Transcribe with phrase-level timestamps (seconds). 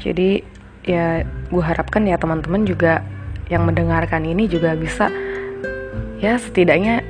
[0.00, 0.40] Jadi
[0.88, 3.04] ya gue harapkan ya teman-teman juga
[3.52, 5.12] yang mendengarkan ini juga bisa
[6.18, 7.04] ya setidaknya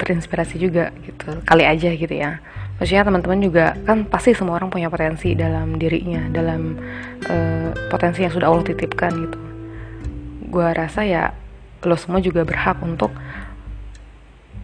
[0.00, 1.36] terinspirasi juga gitu.
[1.44, 2.40] Kali aja gitu ya
[2.78, 6.74] maksudnya teman-teman juga kan pasti semua orang punya potensi dalam dirinya dalam
[7.30, 9.38] uh, potensi yang sudah Allah titipkan gitu.
[10.50, 11.30] Gue rasa ya
[11.84, 13.12] lo semua juga berhak untuk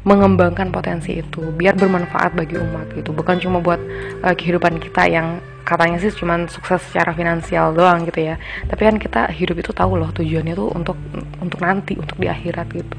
[0.01, 3.13] mengembangkan potensi itu biar bermanfaat bagi umat gitu.
[3.13, 3.79] Bukan cuma buat
[4.25, 8.41] uh, kehidupan kita yang katanya sih cuma sukses secara finansial doang gitu ya.
[8.67, 10.99] Tapi kan kita hidup itu tahu loh tujuannya tuh untuk
[11.39, 12.97] untuk nanti untuk di akhirat gitu.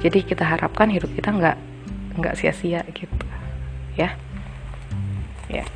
[0.00, 1.56] Jadi kita harapkan hidup kita nggak
[2.18, 3.14] nggak sia-sia gitu
[3.94, 4.14] ya
[5.50, 5.66] ya.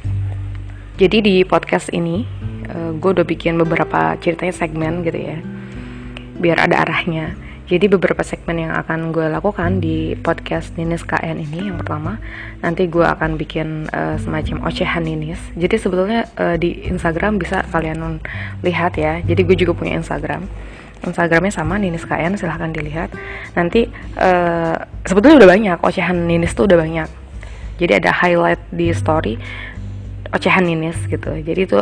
[0.94, 2.22] Jadi di podcast ini
[2.70, 5.38] uh, eh, gue udah bikin beberapa ceritanya segmen gitu ya.
[6.38, 7.34] Biar ada arahnya.
[7.64, 12.20] Jadi beberapa segmen yang akan gue lakukan di podcast Ninis KN ini yang pertama
[12.60, 15.40] nanti gue akan bikin uh, semacam ocehan Ninis.
[15.56, 18.20] Jadi sebetulnya uh, di Instagram bisa kalian
[18.60, 19.24] lihat ya.
[19.24, 20.44] Jadi gue juga punya Instagram.
[21.08, 23.08] Instagramnya sama Ninis KN silahkan dilihat.
[23.56, 23.88] Nanti
[24.20, 24.76] uh,
[25.08, 27.23] sebetulnya udah banyak ocehan Ninis tuh udah banyak
[27.78, 29.38] jadi ada highlight di story
[30.34, 31.30] ocehan ninis gitu.
[31.30, 31.78] Jadi itu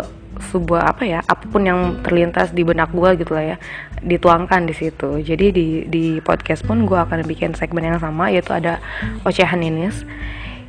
[0.52, 3.56] sebuah apa ya apa pun yang terlintas di benak gue gitu lah ya
[4.04, 5.22] dituangkan di situ.
[5.22, 8.78] Jadi di di podcast pun gue akan bikin segmen yang sama yaitu ada
[9.24, 10.04] ocehan ninis.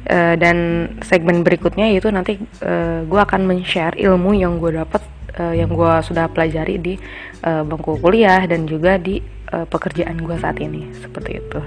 [0.04, 5.00] Uh, dan segmen berikutnya yaitu nanti uh, gue akan men-share ilmu yang gue dapat
[5.40, 7.00] uh, yang gue sudah pelajari di
[7.48, 9.24] uh, bangku kuliah dan juga di
[9.54, 10.90] pekerjaan gue saat ini.
[10.98, 11.60] Seperti itu.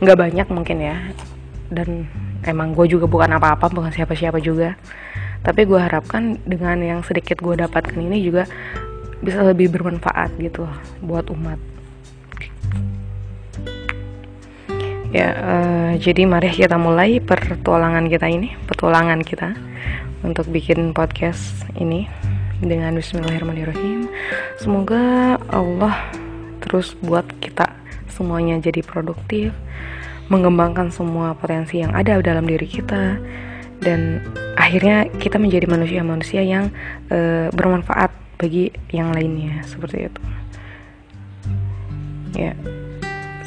[0.00, 0.96] Nggak banyak mungkin ya.
[1.68, 2.08] Dan
[2.44, 4.76] emang gue juga bukan apa-apa bukan siapa-siapa juga.
[5.44, 8.48] Tapi gue harapkan dengan yang sedikit gue dapatkan ini juga
[9.20, 10.64] bisa lebih bermanfaat gitu
[11.04, 11.60] buat umat.
[15.14, 19.54] Ya uh, jadi mari kita mulai pertualangan kita ini petualangan kita
[20.26, 22.10] untuk bikin podcast ini
[22.58, 24.10] dengan Bismillahirrahmanirrahim.
[24.58, 25.94] Semoga Allah
[26.64, 27.70] terus buat kita
[28.10, 29.54] semuanya jadi produktif
[30.28, 33.18] mengembangkan semua potensi yang ada dalam diri kita.
[33.82, 34.22] Dan
[34.56, 36.72] akhirnya kita menjadi manusia-manusia yang
[37.12, 40.20] uh, bermanfaat bagi yang lainnya seperti itu.
[42.34, 42.52] Ya.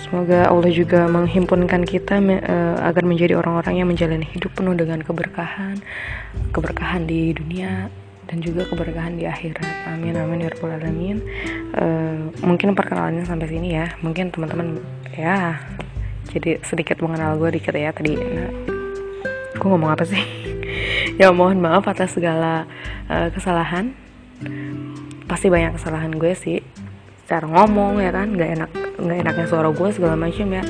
[0.08, 5.84] Semoga Allah juga menghimpunkan kita uh, agar menjadi orang-orang yang menjalani hidup penuh dengan keberkahan
[6.56, 7.92] keberkahan di dunia
[8.32, 9.92] dan juga keberkahan di akhirat.
[9.92, 11.20] Amin amin ya rabbal alamin.
[11.76, 13.92] Uh, mungkin perkenalannya sampai sini ya.
[14.00, 14.80] Mungkin teman-teman
[15.12, 15.60] ya
[16.28, 18.14] jadi sedikit mengenal gue dikit ya tadi.
[18.16, 18.52] Nah,
[19.56, 20.20] gue ngomong apa sih?
[21.18, 22.70] Ya mohon maaf atas segala
[23.10, 23.98] uh, kesalahan.
[25.26, 26.62] Pasti banyak kesalahan gue sih.
[27.26, 28.38] Cara ngomong ya kan?
[28.38, 28.70] Nggak enak
[29.02, 30.64] nggak enaknya suara gue segala macam ya.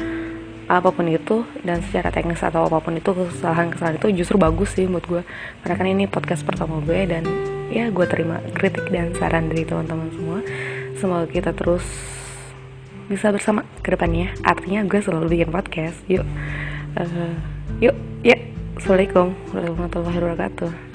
[0.72, 4.88] Apa pun itu dan secara teknis atau apa pun itu kesalahan-kesalahan itu justru bagus sih
[4.88, 5.22] menurut gue
[5.64, 7.24] karena kan ini podcast pertama gue dan
[7.72, 10.40] ya gue terima kritik dan saran dari teman-teman semua.
[10.96, 11.84] Semoga kita terus
[13.08, 14.36] bisa bersama ke depannya.
[14.44, 16.00] Artinya gue selalu bikin podcast.
[16.08, 16.28] Yuk.
[16.98, 17.36] Uh,
[17.78, 17.94] yuk
[18.26, 18.34] ya
[18.74, 20.87] assalamualaikum warahmatullahi wabarakatuh